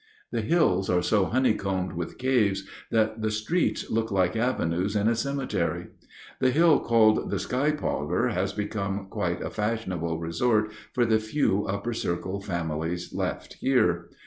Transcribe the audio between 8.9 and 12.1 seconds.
quite a fashionable resort for the few upper